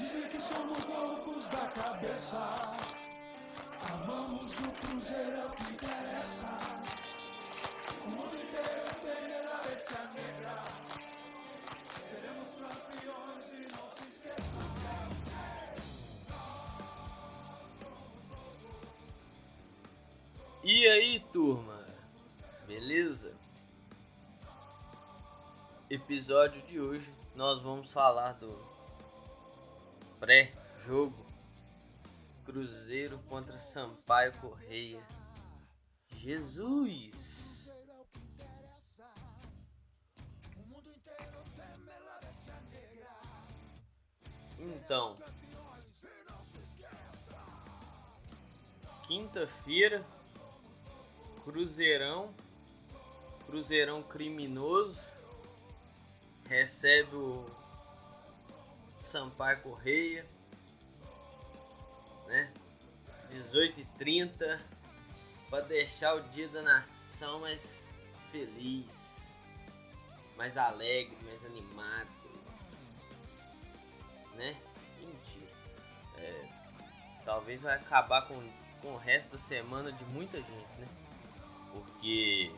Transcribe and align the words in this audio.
Dizem 0.00 0.28
que 0.28 0.40
somos 0.40 0.82
loucos 0.86 1.44
da 1.48 1.66
cabeça. 1.68 2.38
Amamos 3.92 4.58
o 4.60 4.70
Cruzeiro, 4.72 5.36
é 5.36 5.44
o 5.44 5.50
que 5.50 5.72
interessa. 5.72 6.46
O 8.06 8.08
mundo 8.08 8.34
inteiro 8.34 8.94
tem 9.02 9.28
da 9.28 9.58
bestia 9.58 10.10
negra. 10.14 10.64
Seremos 12.08 12.48
campeões 12.54 13.44
e 13.52 13.68
não 13.76 13.88
se 13.90 14.08
esqueçam. 14.08 14.62
E 20.64 20.88
aí, 20.88 21.20
turma? 21.30 21.84
Beleza? 22.66 23.34
Episódio 25.90 26.62
de 26.62 26.80
hoje 26.80 27.12
nós 27.34 27.60
vamos 27.60 27.92
falar 27.92 28.32
do 28.32 28.79
pré-jogo 30.20 31.26
Cruzeiro 32.44 33.18
contra 33.28 33.58
Sampaio 33.58 34.32
Correia. 34.34 35.02
Jesus! 36.16 37.70
Então, 44.58 45.16
quinta-feira, 49.06 50.04
Cruzeirão, 51.44 52.34
Cruzeirão 53.46 54.02
criminoso, 54.02 55.00
recebe 56.46 57.16
o 57.16 57.59
Sampaio 59.10 59.60
Correia, 59.62 60.24
né? 62.28 62.52
18h30 63.32 64.60
para 65.50 65.64
deixar 65.64 66.14
o 66.14 66.22
dia 66.28 66.46
da 66.46 66.62
nação 66.62 67.40
mais 67.40 67.92
feliz, 68.30 69.36
mais 70.36 70.56
alegre, 70.56 71.16
mais 71.24 71.44
animado, 71.44 72.08
né? 74.36 74.56
Mentira. 75.00 75.52
É, 76.18 76.48
talvez 77.24 77.60
vai 77.60 77.74
acabar 77.74 78.28
com, 78.28 78.40
com 78.80 78.94
o 78.94 78.96
resto 78.96 79.30
da 79.30 79.38
semana 79.38 79.90
de 79.90 80.04
muita 80.04 80.36
gente, 80.36 80.78
né? 80.78 80.88
Porque 81.72 82.54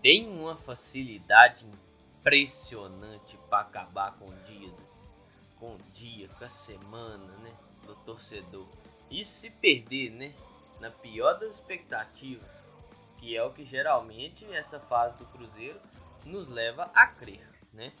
tem 0.00 0.28
uma 0.28 0.54
facilidade 0.54 1.66
impressionante 1.66 3.36
para 3.48 3.62
acabar 3.62 4.16
com 4.18 4.28
o 4.28 4.34
dia, 4.44 4.72
com 5.60 5.74
o 5.74 5.78
dia, 5.92 6.28
com 6.28 6.44
a 6.44 6.48
semana, 6.48 7.36
né, 7.36 7.54
do 7.84 7.94
torcedor. 7.96 8.66
E 9.10 9.24
se 9.24 9.50
perder, 9.50 10.10
né, 10.10 10.34
na 10.80 10.90
pior 10.90 11.34
das 11.34 11.56
expectativas, 11.56 12.50
que 13.18 13.36
é 13.36 13.44
o 13.44 13.52
que 13.52 13.64
geralmente 13.64 14.50
essa 14.52 14.80
fase 14.80 15.18
do 15.18 15.26
Cruzeiro 15.26 15.78
nos 16.24 16.48
leva 16.48 16.90
a 16.94 17.06
crer, 17.06 17.46
né? 17.72 17.92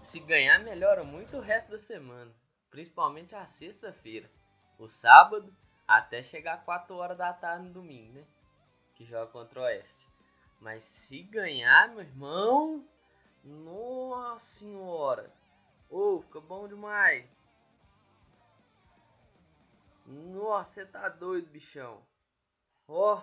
Se 0.00 0.20
ganhar 0.20 0.58
melhora 0.60 1.02
muito 1.02 1.36
o 1.36 1.40
resto 1.40 1.72
da 1.72 1.78
semana, 1.78 2.32
principalmente 2.70 3.34
a 3.34 3.46
sexta-feira, 3.46 4.30
o 4.78 4.88
sábado 4.88 5.54
até 5.86 6.22
chegar 6.22 6.64
4 6.64 6.94
horas 6.94 7.18
da 7.18 7.32
tarde 7.32 7.66
no 7.66 7.72
domingo, 7.72 8.12
né? 8.14 8.24
Que 8.94 9.04
joga 9.04 9.30
contra 9.30 9.60
o 9.60 9.62
Oeste. 9.64 10.06
Mas 10.60 10.84
se 10.84 11.22
ganhar, 11.22 11.88
meu 11.88 12.00
irmão, 12.00 12.84
nossa 13.44 14.40
senhora, 14.40 15.32
ô, 15.90 16.16
oh, 16.16 16.22
fica 16.22 16.40
bom 16.40 16.68
demais. 16.68 17.24
Nossa, 20.06 20.70
você 20.70 20.86
tá 20.86 21.08
doido, 21.08 21.50
bichão. 21.50 22.00
Ó, 22.86 23.16
oh, 23.16 23.22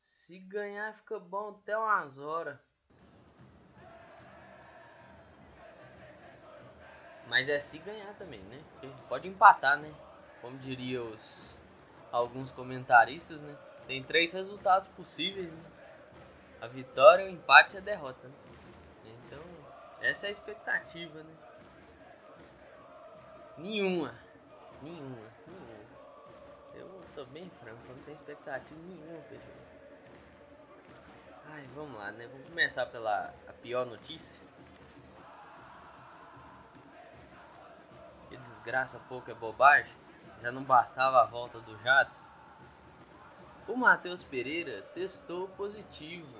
se 0.00 0.38
ganhar 0.38 0.94
fica 0.94 1.18
bom 1.18 1.50
até 1.50 1.76
umas 1.76 2.18
horas. 2.18 2.58
Mas 7.26 7.48
é 7.48 7.58
se 7.58 7.78
ganhar 7.78 8.12
também, 8.14 8.40
né? 8.40 8.60
Porque 8.72 8.88
pode 9.08 9.28
empatar, 9.28 9.78
né? 9.78 9.92
Como 10.40 10.58
diriam 10.58 11.10
os 11.10 11.58
alguns 12.12 12.50
comentaristas, 12.50 13.40
né? 13.40 13.56
Tem 13.86 14.02
três 14.02 14.32
resultados 14.32 14.88
possíveis, 14.90 15.52
né? 15.52 15.64
A 16.60 16.66
vitória, 16.66 17.26
o 17.26 17.28
empate 17.28 17.76
e 17.76 17.78
a 17.78 17.80
derrota, 17.80 18.28
né? 18.28 18.34
Então, 19.26 19.40
essa 20.00 20.26
é 20.26 20.28
a 20.28 20.32
expectativa, 20.32 21.22
né? 21.22 21.34
Nenhuma. 23.58 24.14
Nenhuma. 24.82 25.30
Nenhuma. 25.46 25.80
Eu 26.74 27.02
sou 27.06 27.26
bem 27.26 27.50
franco, 27.60 27.80
não 27.88 28.02
tenho 28.04 28.16
expectativa 28.16 28.80
nenhuma, 28.80 29.20
pessoal. 29.22 29.56
Ai, 31.52 31.68
vamos 31.74 31.98
lá, 31.98 32.12
né? 32.12 32.26
Vamos 32.28 32.48
começar 32.48 32.86
pela 32.86 33.34
a 33.46 33.52
pior 33.52 33.84
notícia. 33.84 34.40
Que 38.28 38.36
desgraça 38.36 38.98
pouco 39.08 39.30
é 39.30 39.34
bobagem. 39.34 39.92
Já 40.40 40.50
não 40.50 40.62
bastava 40.62 41.20
a 41.20 41.26
volta 41.26 41.60
do 41.60 41.76
Jadson. 41.82 42.24
O 43.68 43.76
Matheus 43.76 44.22
Pereira 44.24 44.82
testou 44.94 45.48
positivo, 45.48 46.38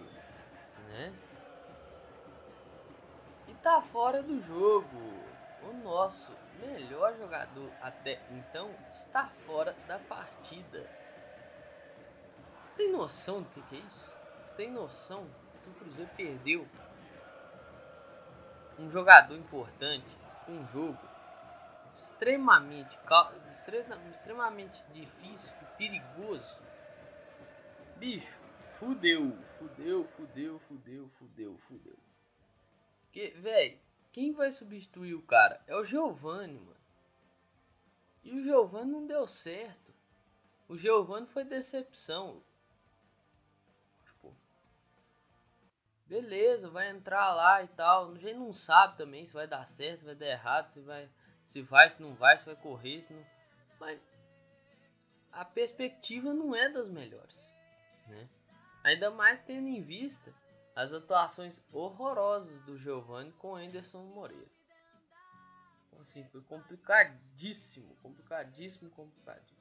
né? 0.88 1.12
Tá 3.62 3.82
fora 3.82 4.22
do 4.22 4.40
jogo. 4.46 4.88
O 5.62 5.72
nosso 5.84 6.32
melhor 6.58 7.14
jogador 7.18 7.70
até 7.82 8.18
então 8.30 8.70
está 8.90 9.28
fora 9.44 9.76
da 9.86 9.98
partida. 9.98 10.86
Você 12.56 12.74
tem 12.74 12.90
noção 12.90 13.42
do 13.42 13.50
que, 13.50 13.60
que 13.62 13.76
é 13.76 13.78
isso? 13.80 14.12
Você 14.46 14.56
tem 14.56 14.70
noção 14.70 15.26
que 15.62 15.70
o 15.70 15.74
Cruzeiro 15.74 16.10
perdeu 16.16 16.66
um 18.78 18.90
jogador 18.90 19.36
importante, 19.36 20.16
um 20.48 20.66
jogo 20.68 20.98
extremamente, 21.94 22.98
extremamente 24.10 24.82
difícil 24.94 25.54
e 25.60 25.76
perigoso. 25.76 26.56
Bicho, 27.96 28.38
fudeu, 28.78 29.36
fudeu, 29.58 30.08
fudeu, 30.16 30.58
fudeu, 30.60 31.10
fudeu, 31.18 31.58
fudeu. 31.68 32.09
Que, 33.12 33.30
velho, 33.30 33.78
quem 34.12 34.32
vai 34.32 34.52
substituir 34.52 35.14
o 35.14 35.22
cara? 35.22 35.62
É 35.66 35.74
o 35.74 35.84
Giovanni, 35.84 36.58
mano. 36.58 36.80
E 38.22 38.32
o 38.32 38.42
Giovanni 38.42 38.90
não 38.90 39.06
deu 39.06 39.26
certo. 39.26 39.92
O 40.68 40.76
Giovanni 40.76 41.26
foi 41.26 41.44
decepção. 41.44 42.42
Tipo, 44.04 44.36
beleza, 46.06 46.68
vai 46.68 46.90
entrar 46.90 47.34
lá 47.34 47.62
e 47.62 47.68
tal. 47.68 48.12
A 48.12 48.18
gente 48.18 48.34
não 48.38 48.52
sabe 48.52 48.96
também 48.96 49.26
se 49.26 49.32
vai 49.32 49.46
dar 49.46 49.66
certo, 49.66 50.00
se 50.00 50.04
vai 50.06 50.14
dar 50.14 50.26
errado, 50.26 50.68
se 50.70 50.80
vai, 50.80 51.08
se 51.48 51.62
vai, 51.62 51.90
se 51.90 52.02
não 52.02 52.14
vai, 52.14 52.38
se 52.38 52.46
vai 52.46 52.56
correr, 52.56 53.02
se 53.02 53.12
não. 53.12 53.26
Mas 53.78 54.00
a 55.32 55.44
perspectiva 55.44 56.34
não 56.34 56.54
é 56.54 56.68
das 56.68 56.88
melhores, 56.88 57.36
né? 58.06 58.28
Ainda 58.84 59.10
mais 59.10 59.40
tendo 59.40 59.68
em 59.68 59.82
vista 59.82 60.32
as 60.80 60.94
atuações 60.94 61.62
horrorosas 61.70 62.62
do 62.62 62.78
Giovanni 62.78 63.30
com 63.32 63.54
Anderson 63.54 64.02
Moreira. 64.02 64.50
Então, 65.86 66.00
assim, 66.00 66.24
foi 66.28 66.40
complicadíssimo, 66.40 67.94
complicadíssimo, 67.96 68.90
complicadíssimo. 68.92 69.60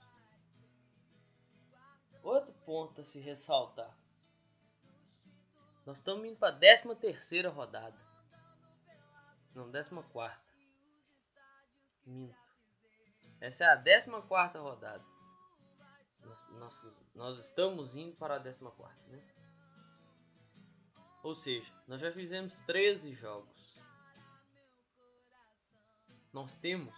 Outro 2.23 2.53
ponto 2.65 3.01
a 3.01 3.03
se 3.03 3.19
ressaltar. 3.19 3.93
Nós 5.85 5.97
estamos 5.97 6.25
indo 6.25 6.37
para 6.37 6.55
a 6.55 6.57
13 6.57 6.95
terceira 6.95 7.49
rodada. 7.49 7.99
Não, 9.53 9.69
14 9.69 9.89
Minto. 12.05 12.35
Essa 13.41 13.65
é 13.65 13.67
a 13.67 13.77
14 13.77 14.25
quarta 14.25 14.59
rodada. 14.61 15.03
Nós, 16.23 16.49
nós, 16.51 16.83
nós 17.13 17.39
estamos 17.39 17.93
indo 17.93 18.15
para 18.15 18.37
a 18.37 18.37
14 18.37 18.59
quarta, 18.77 19.07
né? 19.07 19.38
Ou 21.21 21.35
seja, 21.35 21.71
nós 21.87 21.99
já 21.99 22.11
fizemos 22.11 22.57
13 22.65 23.13
jogos. 23.13 23.59
Nós 26.31 26.55
temos 26.57 26.95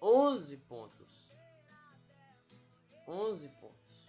11 0.00 0.56
pontos. 0.58 1.30
11 3.06 3.48
pontos. 3.60 4.08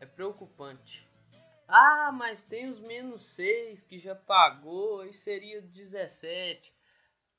É 0.00 0.06
preocupante. 0.06 1.08
Ah, 1.68 2.10
mas 2.10 2.42
tem 2.42 2.68
os 2.68 2.80
menos 2.80 3.24
6 3.34 3.82
que 3.84 4.00
já 4.00 4.14
pagou 4.14 5.04
e 5.04 5.14
seria 5.14 5.62
17. 5.62 6.74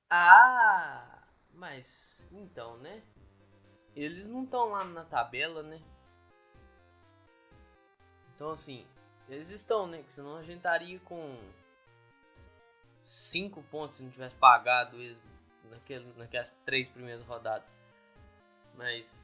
Ah, 0.09 1.27
mas 1.53 2.25
então, 2.31 2.77
né? 2.77 3.03
Eles 3.93 4.27
não 4.27 4.45
estão 4.45 4.69
lá 4.69 4.85
na 4.85 5.03
tabela, 5.03 5.61
né? 5.63 5.81
Então, 8.41 8.53
assim, 8.53 8.87
eles 9.29 9.51
estão, 9.51 9.85
né? 9.85 10.03
Senão 10.09 10.37
a 10.37 10.41
gente 10.41 10.57
estaria 10.57 10.99
com 11.01 11.37
5 13.05 13.61
pontos 13.69 13.97
se 13.97 14.01
não 14.01 14.09
tivesse 14.09 14.35
pagado 14.37 14.99
eles 14.99 15.19
naquele, 15.69 16.11
naquelas 16.17 16.49
três 16.65 16.89
primeiras 16.89 17.23
rodadas. 17.23 17.69
Mas 18.73 19.23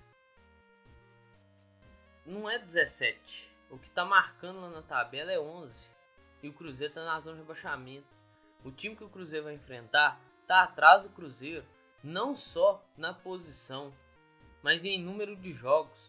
não 2.27 2.47
é 2.47 2.59
17. 2.59 3.51
O 3.71 3.79
que 3.79 3.89
tá 3.89 4.05
marcando 4.05 4.61
lá 4.61 4.69
na 4.69 4.83
tabela 4.83 5.31
é 5.31 5.39
11. 5.39 5.89
E 6.43 6.49
o 6.49 6.53
Cruzeiro 6.53 6.93
tá 6.93 7.03
na 7.03 7.19
zona 7.19 7.37
de 7.37 7.41
rebaixamento. 7.41 8.05
O 8.63 8.69
time 8.69 8.95
que 8.95 9.03
o 9.03 9.09
Cruzeiro 9.09 9.45
vai 9.45 9.55
enfrentar 9.55 10.21
tá 10.45 10.61
atrás 10.61 11.01
do 11.01 11.09
Cruzeiro, 11.09 11.65
não 12.03 12.37
só 12.37 12.85
na 12.95 13.15
posição, 13.15 13.91
mas 14.61 14.85
em 14.85 15.01
número 15.01 15.35
de 15.35 15.53
jogos. 15.53 16.06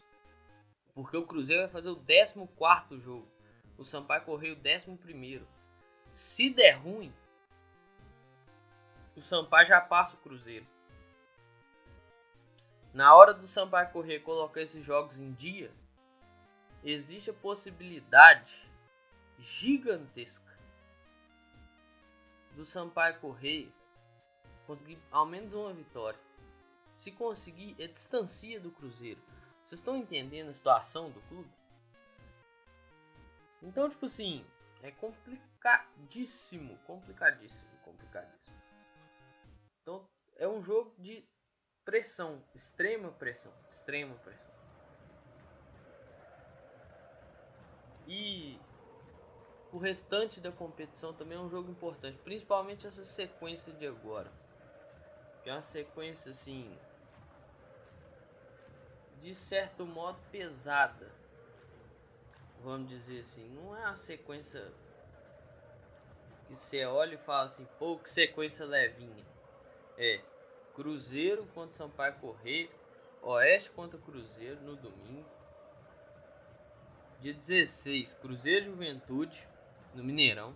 Porque 0.99 1.17
o 1.17 1.25
Cruzeiro 1.25 1.62
vai 1.62 1.71
fazer 1.71 1.91
o 1.91 1.97
14 1.97 3.00
jogo. 3.00 3.29
O 3.79 3.85
Sampaio 3.85 4.25
correu 4.25 4.56
o 4.56 4.59
11. 4.59 5.47
Se 6.11 6.50
der 6.50 6.73
ruim, 6.73 7.15
o 9.15 9.23
Sampaio 9.23 9.69
já 9.69 9.81
passa 9.81 10.17
o 10.17 10.19
Cruzeiro. 10.19 10.67
Na 12.93 13.15
hora 13.15 13.33
do 13.33 13.47
Sampaio 13.47 13.93
correr 13.93 14.19
colocar 14.25 14.61
esses 14.61 14.85
jogos 14.85 15.21
em 15.21 15.31
dia, 15.35 15.71
existe 16.83 17.31
a 17.31 17.35
possibilidade 17.35 18.53
gigantesca 19.39 20.59
do 22.56 22.67
Sampaio 22.67 23.21
correr 23.21 23.73
conseguir 24.67 24.99
ao 25.12 25.25
menos 25.25 25.55
uma 25.55 25.73
vitória. 25.73 26.19
Se 26.97 27.12
conseguir, 27.12 27.77
é 27.79 27.87
distancia 27.87 28.59
do 28.59 28.73
Cruzeiro. 28.73 29.38
Vocês 29.69 29.81
estão 29.81 29.94
entendendo 29.94 30.49
a 30.49 30.55
situação 30.55 31.11
do 31.11 31.20
clube? 31.29 31.53
Então, 33.62 33.91
tipo 33.91 34.06
assim, 34.06 34.43
é 34.82 34.91
complicadíssimo, 34.91 36.79
complicadíssimo, 36.87 37.69
complicadíssimo. 37.85 38.56
Então, 39.82 40.09
é 40.37 40.49
um 40.49 40.62
jogo 40.62 40.94
de 40.99 41.23
pressão, 41.85 42.43
extrema 42.55 43.12
pressão, 43.12 43.53
extrema 43.69 44.15
pressão. 44.15 44.55
E 48.06 48.59
o 49.70 49.76
restante 49.76 50.41
da 50.41 50.50
competição 50.50 51.12
também 51.12 51.37
é 51.37 51.41
um 51.43 51.50
jogo 51.50 51.70
importante, 51.70 52.17
principalmente 52.25 52.87
essa 52.87 53.05
sequência 53.05 53.70
de 53.75 53.87
agora. 53.87 54.32
Que 55.43 55.50
é 55.50 55.53
uma 55.53 55.61
sequência 55.61 56.31
assim 56.31 56.75
de 59.23 59.35
certo 59.35 59.85
modo 59.87 60.19
pesada. 60.31 61.11
Vamos 62.62 62.88
dizer 62.88 63.20
assim, 63.20 63.49
não 63.50 63.76
é 63.76 63.81
uma 63.81 63.97
sequência 63.97 64.73
que 66.47 66.56
você 66.56 66.85
olha 66.85 67.15
e 67.15 67.19
fala 67.19 67.47
assim, 67.47 67.67
pô, 67.79 67.99
que 67.99 68.11
sequência 68.11 68.65
levinha. 68.65 69.25
É 69.97 70.20
Cruzeiro 70.75 71.47
contra 71.55 71.76
Sampaio 71.76 72.15
Correio, 72.15 72.70
Oeste 73.23 73.70
contra 73.70 73.99
Cruzeiro 73.99 74.61
no 74.62 74.76
domingo. 74.76 75.29
Dia 77.20 77.35
16, 77.35 78.15
Cruzeiro 78.15 78.67
Juventude 78.67 79.47
no 79.94 80.05
Mineirão. 80.05 80.55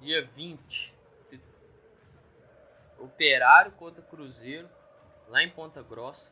Dia 0.00 0.24
20, 0.24 0.94
Operário 2.98 3.72
contra 3.72 4.00
Cruzeiro 4.02 4.68
lá 5.32 5.42
em 5.42 5.48
Ponta 5.48 5.82
Grossa. 5.82 6.30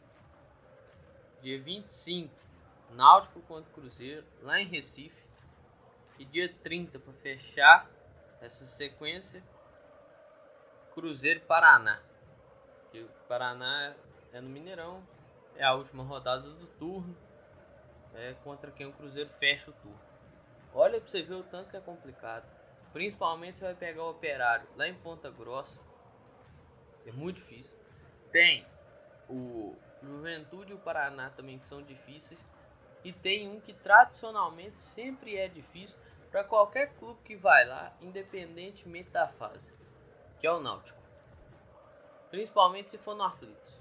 Dia 1.41 1.59
25, 1.59 2.33
Náutico 2.91 3.41
contra 3.43 3.73
Cruzeiro 3.73 4.27
lá 4.43 4.61
em 4.61 4.67
Recife. 4.67 5.19
E 6.19 6.25
dia 6.27 6.53
30 6.63 6.99
para 6.99 7.13
fechar 7.15 7.91
essa 8.43 8.67
sequência, 8.67 9.43
Cruzeiro 10.93 11.41
Paraná. 11.41 11.99
Que 12.93 13.01
o 13.01 13.09
Paraná 13.27 13.95
é 14.35 14.41
no 14.41 14.51
Mineirão, 14.51 15.03
é 15.57 15.65
a 15.65 15.73
última 15.73 16.03
rodada 16.03 16.43
do 16.43 16.67
turno. 16.79 17.17
É 18.13 18.35
contra 18.45 18.71
quem 18.71 18.87
o 18.87 18.93
Cruzeiro 18.93 19.31
fecha 19.39 19.71
o 19.71 19.75
turno. 19.75 20.01
Olha 20.75 21.01
para 21.01 21.09
você 21.09 21.23
ver 21.23 21.37
o 21.37 21.43
tanto 21.45 21.71
que 21.71 21.77
é 21.77 21.81
complicado. 21.81 22.45
Principalmente 22.93 23.61
você 23.61 23.65
vai 23.65 23.75
pegar 23.75 24.05
o 24.05 24.11
Operário 24.11 24.69
lá 24.77 24.87
em 24.87 24.95
Ponta 24.95 25.31
Grossa. 25.31 25.79
É 27.07 27.13
muito 27.13 27.37
difícil. 27.37 27.75
Tem 28.31 28.67
o 29.31 29.77
Juventude 30.03 30.73
e 30.73 30.75
o 30.75 30.79
Paraná 30.79 31.31
também 31.31 31.59
que 31.59 31.67
são 31.67 31.83
difíceis. 31.83 32.41
E 33.03 33.13
tem 33.13 33.49
um 33.49 33.61
que 33.61 33.73
tradicionalmente 33.73 34.81
sempre 34.81 35.37
é 35.37 35.49
difícil 35.49 35.99
para 36.31 36.45
qualquer 36.45 36.93
clube 36.99 37.19
que 37.25 37.35
vai 37.35 37.65
lá, 37.67 37.93
independentemente 38.01 39.11
da 39.11 39.27
fase 39.27 39.81
que 40.41 40.47
é 40.47 40.53
o 40.53 40.59
Náutico. 40.59 40.99
Principalmente 42.31 42.91
se 42.91 42.99
for 42.99 43.15
no 43.15 43.23
Aflitos. 43.23 43.81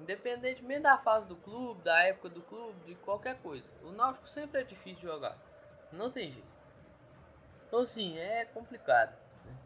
Independentemente 0.00 0.80
da 0.80 0.96
fase 0.98 1.26
do 1.26 1.36
clube, 1.36 1.82
da 1.82 2.02
época 2.02 2.28
do 2.28 2.42
clube, 2.42 2.78
de 2.86 2.94
qualquer 2.96 3.36
coisa. 3.40 3.66
O 3.82 3.90
Náutico 3.90 4.28
sempre 4.28 4.60
é 4.60 4.64
difícil 4.64 5.00
de 5.00 5.06
jogar. 5.06 5.36
Não 5.92 6.10
tem 6.10 6.32
jeito. 6.32 6.54
Então 7.66 7.80
assim, 7.80 8.16
é 8.18 8.44
complicado. 8.46 9.16
Né? 9.44 9.56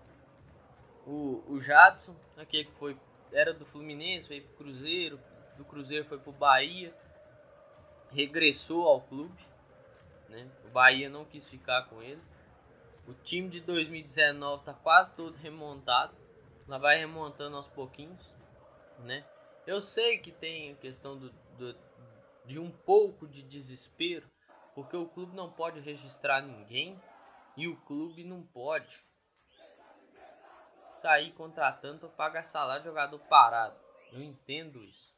O, 1.07 1.45
o 1.47 1.61
Jadson, 1.61 2.15
aquele 2.37 2.65
que 2.65 2.73
foi, 2.73 2.97
era 3.33 3.53
do 3.53 3.65
Fluminense, 3.67 4.29
veio 4.29 4.45
pro 4.45 4.65
Cruzeiro, 4.65 5.21
do 5.57 5.65
Cruzeiro 5.65 6.05
foi 6.05 6.19
pro 6.19 6.33
Bahia, 6.33 6.95
regressou 8.11 8.87
ao 8.87 9.01
clube. 9.01 9.43
Né? 10.29 10.51
O 10.65 10.71
Bahia 10.71 11.09
não 11.09 11.25
quis 11.25 11.49
ficar 11.49 11.89
com 11.89 12.03
ele. 12.03 12.23
O 13.07 13.15
time 13.15 13.49
de 13.49 13.61
2019 13.61 14.65
tá 14.65 14.75
quase 14.75 15.13
todo 15.15 15.37
remontado. 15.37 16.15
Ela 16.67 16.79
vai 16.79 16.99
remontando 16.99 17.57
aos 17.57 17.67
pouquinhos, 17.69 18.23
né? 18.99 19.25
Eu 19.67 19.81
sei 19.81 20.19
que 20.19 20.31
tem 20.31 20.73
a 20.73 20.75
questão 20.77 21.19
do, 21.19 21.31
do, 21.57 21.75
de 22.45 22.61
um 22.61 22.71
pouco 22.71 23.27
de 23.27 23.43
desespero, 23.43 24.27
porque 24.75 24.95
o 24.95 25.09
clube 25.09 25.35
não 25.35 25.51
pode 25.51 25.81
registrar 25.81 26.43
ninguém 26.43 27.01
e 27.57 27.67
o 27.67 27.77
clube 27.77 28.23
não 28.23 28.43
pode 28.43 29.08
sair 31.01 31.33
contratando 31.33 32.09
pagar 32.11 32.45
salário 32.45 32.83
de 32.83 32.89
jogador 32.89 33.19
parado. 33.21 33.77
Eu 34.13 34.23
entendo 34.23 34.83
isso. 34.83 35.15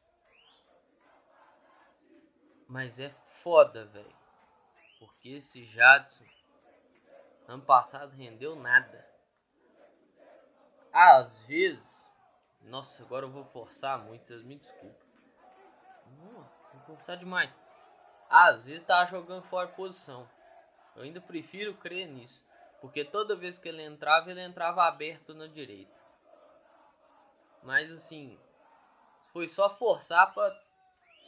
Mas 2.67 2.99
é 2.99 3.09
foda, 3.43 3.85
velho. 3.85 4.15
Porque 4.99 5.29
esse 5.29 5.65
Jadson 5.65 6.25
Ano 7.47 7.63
passado 7.63 8.15
rendeu 8.15 8.55
nada. 8.55 9.05
Às 10.93 11.37
vezes. 11.47 12.09
Nossa, 12.61 13.03
agora 13.03 13.25
eu 13.25 13.31
vou 13.31 13.43
forçar 13.45 13.99
muito, 13.99 14.25
vocês 14.25 14.43
me 14.43 14.55
desculpem. 14.55 15.09
vou 16.05 16.81
forçar 16.85 17.17
demais. 17.17 17.51
Às 18.29 18.63
vezes 18.63 18.83
tava 18.85 19.09
jogando 19.09 19.43
fora 19.43 19.67
de 19.67 19.75
posição. 19.75 20.29
Eu 20.95 21.03
ainda 21.03 21.19
prefiro 21.19 21.73
crer 21.75 22.07
nisso. 22.07 22.41
Porque 22.81 23.05
toda 23.05 23.35
vez 23.35 23.57
que 23.57 23.69
ele 23.69 23.83
entrava, 23.83 24.31
ele 24.31 24.41
entrava 24.41 24.83
aberto 24.83 25.33
na 25.33 25.47
direita. 25.47 25.95
Mas 27.63 27.91
assim, 27.91 28.37
foi 29.31 29.47
só 29.47 29.69
forçar 29.69 30.33
para 30.33 30.59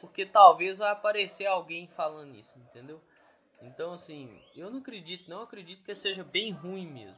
porque 0.02 0.26
talvez 0.26 0.80
vai 0.80 0.92
aparecer 0.92 1.46
alguém 1.46 1.88
falando 1.88 2.36
isso, 2.36 2.60
entendeu? 2.60 3.02
Então, 3.62 3.94
assim, 3.94 4.44
eu 4.54 4.70
não 4.70 4.80
acredito, 4.80 5.30
não 5.30 5.44
acredito 5.44 5.82
que 5.82 5.96
seja 5.96 6.26
bem 6.26 6.52
ruim 6.52 6.86
mesmo. 6.86 7.18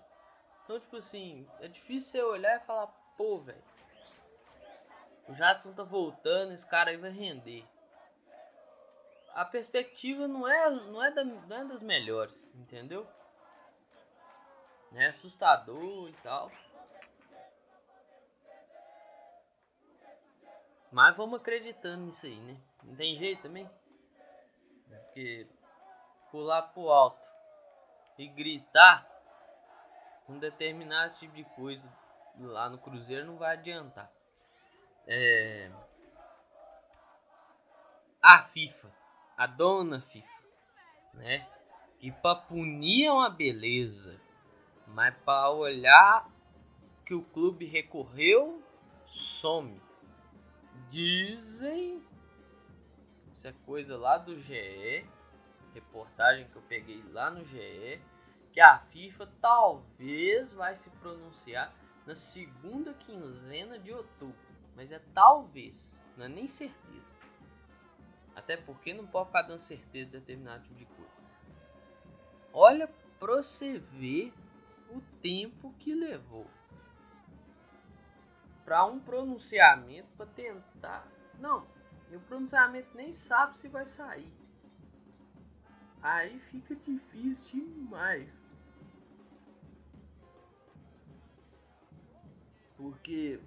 Então, 0.64 0.80
tipo 0.80 0.98
assim, 0.98 1.48
é 1.60 1.68
difícil 1.68 2.12
você 2.12 2.22
olhar 2.22 2.58
e 2.58 2.66
falar, 2.66 2.86
pô, 3.18 3.40
velho, 3.40 3.64
o 5.28 5.34
Jadson 5.34 5.74
tá 5.74 5.82
voltando, 5.82 6.54
esse 6.54 6.70
cara 6.70 6.92
aí 6.92 6.98
vai 6.98 7.10
render. 7.10 7.66
A 9.34 9.44
perspectiva 9.44 10.28
não 10.28 10.48
é, 10.48 10.70
não 10.70 11.04
é, 11.04 11.12
da, 11.12 11.24
não 11.24 11.58
é 11.58 11.66
das 11.66 11.82
melhores, 11.82 12.36
entendeu? 12.54 13.08
É 14.94 15.08
assustador 15.08 16.10
e 16.10 16.14
tal. 16.24 16.52
Mas 20.92 21.16
vamos 21.18 21.42
acreditando 21.42 22.06
nisso 22.06 22.26
aí, 22.26 22.40
né? 22.40 22.58
Não 22.84 22.96
tem 22.96 23.18
jeito 23.18 23.42
também. 23.42 23.70
Porque 24.88 25.48
pular 26.32 26.62
pro 26.62 26.90
alto 26.90 27.20
e 28.18 28.28
gritar 28.28 29.06
um 30.28 30.40
determinado 30.40 31.18
tipo 31.18 31.36
de 31.36 31.44
coisa 31.44 31.84
lá 32.40 32.70
no 32.70 32.78
Cruzeiro 32.78 33.26
não 33.26 33.38
vai 33.38 33.54
adiantar. 33.54 34.10
É... 35.08 35.70
A 38.22 38.44
FIFA, 38.44 38.92
a 39.38 39.48
dona 39.48 40.02
FIFA, 40.02 40.44
né? 41.14 41.48
Que 42.00 42.12
pra 42.12 42.36
punir 42.36 43.06
é 43.06 43.12
uma 43.12 43.30
beleza, 43.30 44.20
mas 44.88 45.16
para 45.26 45.50
olhar 45.52 46.30
que 47.06 47.14
o 47.14 47.22
clube 47.22 47.66
recorreu, 47.66 48.64
some. 49.08 49.82
Dizem, 50.90 52.02
isso 53.32 53.48
é 53.48 53.54
coisa 53.66 53.98
lá 53.98 54.18
do 54.18 54.40
GE, 54.40 55.06
reportagem 55.74 56.48
que 56.48 56.56
eu 56.56 56.62
peguei 56.64 57.04
lá 57.12 57.30
no 57.30 57.44
GE, 57.46 58.02
que 58.52 58.62
a 58.62 58.80
FIFA 58.80 59.30
talvez 59.42 60.54
vai 60.54 60.76
se 60.76 60.90
pronunciar 60.92 61.74
na 62.06 62.16
segunda 62.16 62.94
quinzena 62.94 63.78
de 63.78 63.92
outubro. 63.92 64.36
Mas 64.76 64.92
é 64.92 65.02
talvez, 65.14 66.00
não 66.18 66.26
é 66.26 66.30
nem 66.30 66.48
certeza. 66.48 67.16
Até 68.36 68.58
porque 68.58 68.94
não 68.94 69.06
pode 69.06 69.28
ficar 69.28 69.44
dando 69.44 69.60
certeza 69.60 70.06
de 70.06 70.20
determinado 70.20 70.64
tipo 70.64 70.76
de 70.76 70.86
coisa. 70.86 71.12
Olha 72.54 72.90
pra 73.20 73.38
você 73.38 73.80
ver 73.80 74.34
o 74.92 75.02
tempo 75.22 75.74
que 75.80 75.94
levou 75.94 76.48
para 78.64 78.86
um 78.86 79.00
pronunciamento 79.00 80.08
para 80.18 80.26
tentar. 80.26 81.08
Não, 81.40 81.66
o 82.12 82.20
pronunciamento 82.22 82.96
nem 82.96 83.14
sabe 83.14 83.58
se 83.58 83.68
vai 83.68 83.86
sair. 83.86 84.32
Aí 86.02 86.40
fica 86.40 86.76
difícil 86.76 87.66
demais. 87.68 88.30
Porque 92.78 93.40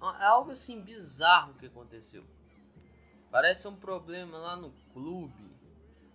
é 0.00 0.24
algo 0.24 0.52
assim 0.52 0.80
bizarro 0.80 1.54
que 1.54 1.66
aconteceu. 1.66 2.24
Parece 3.30 3.68
um 3.68 3.76
problema 3.76 4.38
lá 4.38 4.56
no 4.56 4.72
clube. 4.92 5.50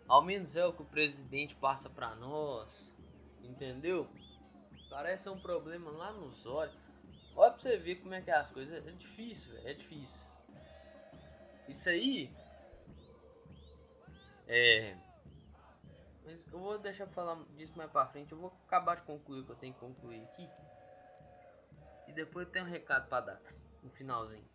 Ao 0.08 0.22
menos 0.22 0.56
é 0.56 0.66
o 0.66 0.74
que 0.74 0.82
o 0.82 0.86
presidente 0.86 1.56
passa 1.56 1.90
para 1.90 2.16
nós. 2.16 2.70
Entendeu? 3.44 4.08
Parece 4.90 5.28
um 5.30 5.40
problema 5.40 5.92
lá 5.92 6.12
nos 6.12 6.46
olhos. 6.46 6.76
Olha 7.36 7.52
pra 7.52 7.62
você 7.62 7.78
ver 7.78 7.96
como 7.98 8.14
é 8.14 8.22
que 8.22 8.32
é 8.32 8.36
as 8.36 8.50
coisas. 8.50 8.86
É 8.88 8.92
difícil, 8.92 9.54
véio, 9.54 9.68
é 9.68 9.74
difícil. 9.74 10.22
Isso 11.68 11.90
aí. 11.90 12.32
É. 14.48 14.96
Mas 16.24 16.40
eu 16.52 16.60
vou 16.60 16.80
deixar 16.80 17.08
falar 17.08 17.38
disso 17.56 17.76
mais 17.76 17.92
pra 17.92 18.08
frente. 18.08 18.32
Eu 18.32 18.38
vou 18.38 18.54
acabar 18.68 18.96
de 18.96 19.02
concluir 19.04 19.42
o 19.42 19.46
que 19.46 19.52
eu 19.52 19.56
tenho 19.56 19.74
que 19.74 19.80
concluir 19.80 20.24
aqui. 20.24 20.50
E 22.08 22.14
depois 22.14 22.48
tem 22.50 22.62
um 22.62 22.70
recado 22.70 23.08
pra 23.10 23.22
dar. 23.22 23.42
No 23.84 23.90
finalzinho. 23.92 24.48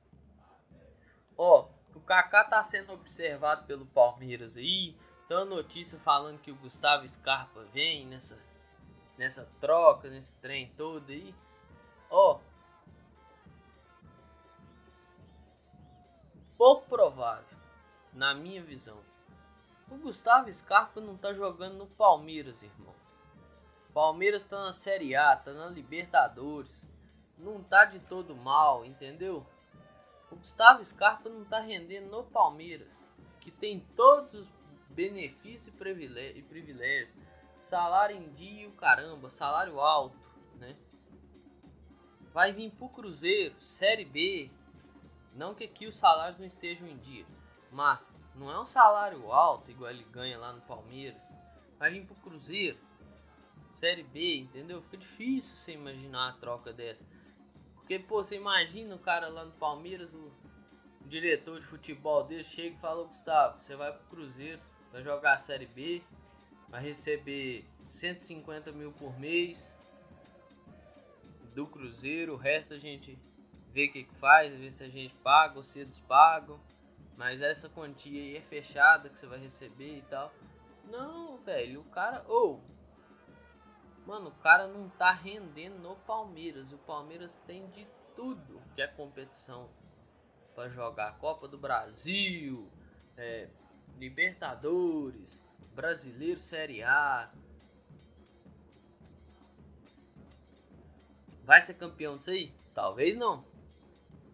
Ó, 1.36 1.68
o 1.94 2.00
Kaká 2.00 2.44
tá 2.44 2.62
sendo 2.62 2.92
observado 2.92 3.66
pelo 3.66 3.86
Palmeiras 3.86 4.56
aí. 4.56 4.96
Tem 5.30 5.36
uma 5.36 5.44
notícia 5.44 5.96
falando 6.00 6.40
que 6.40 6.50
o 6.50 6.56
Gustavo 6.56 7.08
Scarpa 7.08 7.62
vem 7.72 8.04
nessa, 8.04 8.36
nessa 9.16 9.48
troca, 9.60 10.10
nesse 10.10 10.34
trem 10.38 10.72
todo 10.76 11.08
aí. 11.08 11.32
Ó, 12.10 12.40
pouco 16.58 16.84
provável, 16.88 17.56
na 18.12 18.34
minha 18.34 18.60
visão. 18.60 18.98
O 19.88 19.96
Gustavo 19.98 20.52
Scarpa 20.52 21.00
não 21.00 21.16
tá 21.16 21.32
jogando 21.32 21.76
no 21.76 21.86
Palmeiras, 21.86 22.64
irmão. 22.64 22.92
Palmeiras 23.94 24.42
tá 24.42 24.58
na 24.60 24.72
Série 24.72 25.14
A, 25.14 25.36
tá 25.36 25.52
na 25.52 25.68
Libertadores. 25.68 26.84
Não 27.38 27.62
tá 27.62 27.84
de 27.84 28.00
todo 28.00 28.34
mal, 28.34 28.84
entendeu? 28.84 29.46
O 30.28 30.34
Gustavo 30.34 30.84
Scarpa 30.84 31.28
não 31.28 31.44
tá 31.44 31.60
rendendo 31.60 32.10
no 32.10 32.24
Palmeiras, 32.24 33.00
que 33.40 33.52
tem 33.52 33.78
todos 33.94 34.34
os 34.34 34.59
benefícios 34.90 35.68
e 35.68 36.42
privilégios. 36.42 37.14
Salário 37.56 38.16
em 38.16 38.32
dia, 38.34 38.68
o 38.68 38.72
caramba, 38.72 39.30
salário 39.30 39.80
alto, 39.80 40.16
né? 40.56 40.76
Vai 42.32 42.52
vir 42.52 42.70
pro 42.70 42.88
Cruzeiro, 42.88 43.54
Série 43.60 44.04
B, 44.04 44.50
não 45.34 45.54
que 45.54 45.64
aqui 45.64 45.86
os 45.86 45.96
salários 45.96 46.38
não 46.38 46.46
estejam 46.46 46.86
em 46.88 46.96
dia, 46.98 47.26
mas 47.70 48.00
não 48.34 48.50
é 48.50 48.60
um 48.60 48.66
salário 48.66 49.30
alto 49.32 49.70
igual 49.70 49.90
ele 49.90 50.04
ganha 50.04 50.38
lá 50.38 50.52
no 50.52 50.60
Palmeiras. 50.62 51.20
Vai 51.78 51.90
vir 51.90 52.06
pro 52.06 52.14
Cruzeiro, 52.16 52.78
Série 53.72 54.02
B, 54.02 54.38
entendeu? 54.38 54.82
Fica 54.82 54.98
difícil 54.98 55.56
você 55.56 55.72
imaginar 55.72 56.30
a 56.30 56.32
troca 56.34 56.72
dessa. 56.72 57.04
Porque, 57.74 57.98
pô, 57.98 58.22
você 58.22 58.36
imagina 58.36 58.94
o 58.94 58.98
cara 58.98 59.28
lá 59.28 59.44
no 59.44 59.52
Palmeiras, 59.52 60.12
o 60.14 60.30
diretor 61.06 61.60
de 61.60 61.66
futebol 61.66 62.22
dele 62.24 62.44
chega 62.44 62.76
e 62.76 62.80
fala: 62.80 63.06
Gustavo, 63.06 63.60
você 63.60 63.74
vai 63.74 63.92
pro 63.92 64.06
Cruzeiro, 64.08 64.60
vai 64.92 65.02
jogar 65.02 65.34
a 65.34 65.38
Série 65.38 65.66
B, 65.66 66.02
vai 66.68 66.82
receber 66.82 67.64
150 67.86 68.72
mil 68.72 68.92
por 68.92 69.18
mês 69.18 69.74
do 71.54 71.66
Cruzeiro, 71.66 72.34
o 72.34 72.36
resto 72.36 72.74
a 72.74 72.78
gente 72.78 73.18
ver 73.72 73.88
o 73.88 73.92
que, 73.92 74.04
faz, 74.20 74.56
ver 74.56 74.72
se 74.72 74.84
a 74.84 74.88
gente 74.88 75.14
paga 75.16 75.56
ou 75.58 75.64
se 75.64 75.80
eles 75.80 75.98
pagam. 76.00 76.60
Mas 77.16 77.42
essa 77.42 77.68
quantia 77.68 78.20
aí 78.20 78.36
é 78.36 78.40
fechada 78.40 79.08
que 79.08 79.18
você 79.18 79.26
vai 79.26 79.38
receber 79.38 79.98
e 79.98 80.02
tal. 80.02 80.32
Não, 80.84 81.38
velho, 81.38 81.80
o 81.80 81.84
cara. 81.84 82.24
Ou. 82.26 82.58
Oh, 82.58 84.08
mano, 84.08 84.30
o 84.30 84.42
cara 84.42 84.66
não 84.66 84.88
tá 84.88 85.12
rendendo 85.12 85.78
no 85.78 85.96
Palmeiras. 85.96 86.72
O 86.72 86.78
Palmeiras 86.78 87.36
tem 87.46 87.68
de 87.68 87.86
tudo 88.16 88.60
que 88.74 88.80
é 88.80 88.86
competição 88.86 89.68
para 90.54 90.70
jogar. 90.70 91.18
Copa 91.18 91.46
do 91.46 91.58
Brasil, 91.58 92.68
é, 93.16 93.48
Libertadores, 94.00 95.44
Brasileiro 95.74 96.40
Série 96.40 96.82
A. 96.82 97.30
Vai 101.44 101.60
ser 101.60 101.74
campeão 101.74 102.16
disso 102.16 102.30
aí? 102.30 102.50
Talvez 102.72 103.14
não. 103.18 103.44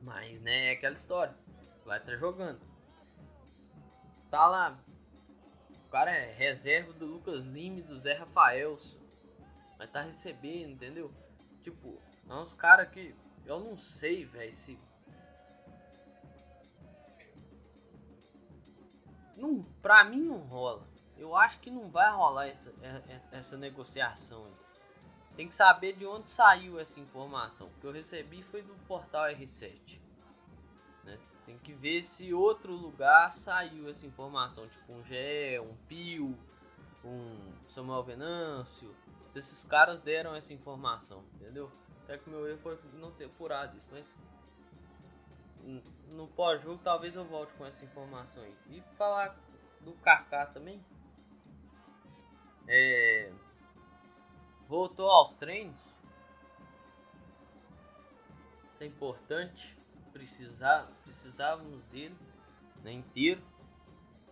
Mas, 0.02 0.40
né, 0.40 0.66
é 0.66 0.70
aquela 0.70 0.94
história. 0.94 1.34
Vai 1.84 1.98
estar 1.98 2.12
tá 2.12 2.16
jogando. 2.16 2.60
Tá 4.30 4.46
lá. 4.46 4.78
O 5.84 5.88
cara 5.90 6.12
é 6.12 6.32
reserva 6.32 6.92
do 6.92 7.04
Lucas 7.04 7.44
Lima 7.44 7.82
do 7.82 7.98
Zé 7.98 8.14
Rafael. 8.14 8.78
Vai 9.76 9.88
estar 9.88 10.02
tá 10.02 10.06
recebendo, 10.06 10.74
entendeu? 10.74 11.12
Tipo, 11.64 12.00
é 12.30 12.34
uns 12.34 12.54
caras 12.54 12.88
que. 12.90 13.12
Eu 13.44 13.58
não 13.58 13.76
sei, 13.76 14.26
velho, 14.26 14.52
se. 14.52 14.78
Não, 19.36 19.62
pra 19.82 20.04
mim 20.04 20.22
não 20.22 20.38
rola. 20.38 20.86
Eu 21.18 21.36
acho 21.36 21.60
que 21.60 21.70
não 21.70 21.88
vai 21.88 22.10
rolar 22.10 22.48
essa, 22.48 22.72
é, 22.82 22.88
é, 23.08 23.20
essa 23.32 23.56
negociação. 23.56 24.46
Tem 25.36 25.48
que 25.48 25.54
saber 25.54 25.94
de 25.94 26.06
onde 26.06 26.30
saiu 26.30 26.78
essa 26.80 26.98
informação. 26.98 27.70
que 27.80 27.86
eu 27.86 27.92
recebi 27.92 28.42
foi 28.42 28.62
do 28.62 28.74
portal 28.86 29.24
R7. 29.26 29.98
Né? 31.04 31.18
Tem 31.44 31.58
que 31.58 31.72
ver 31.72 32.02
se 32.02 32.32
outro 32.32 32.72
lugar 32.72 33.32
saiu 33.32 33.88
essa 33.88 34.06
informação. 34.06 34.66
Tipo 34.66 34.94
um 34.94 35.04
GE, 35.04 35.60
um 35.60 35.74
Pio, 35.86 36.36
um 37.04 37.52
Samuel 37.70 38.02
Venâncio. 38.02 38.94
Se 39.32 39.38
esses 39.38 39.64
caras 39.64 40.00
deram 40.00 40.34
essa 40.34 40.54
informação, 40.54 41.22
entendeu? 41.34 41.70
Até 42.04 42.16
que 42.16 42.30
meu 42.30 42.48
erro 42.48 42.58
foi 42.62 42.78
não 42.94 43.10
ter 43.10 43.26
apurado 43.26 43.76
isso. 43.76 43.86
Mas 43.90 44.06
no 46.08 46.28
pós-jogo 46.28 46.80
talvez 46.82 47.14
eu 47.14 47.24
volte 47.24 47.52
com 47.54 47.66
essa 47.66 47.84
informação 47.84 48.42
aí. 48.42 48.54
E 48.70 48.80
falar 48.96 49.36
do 49.80 49.92
Kaká 49.94 50.46
também. 50.46 50.80
É, 52.68 53.32
voltou 54.68 55.08
aos 55.10 55.34
treinos. 55.34 55.80
Isso 58.72 58.82
é 58.82 58.86
importante. 58.86 59.76
Precisar, 60.12 60.90
precisávamos 61.04 61.82
dele 61.86 62.16
né, 62.82 62.92
inteiro. 62.92 63.42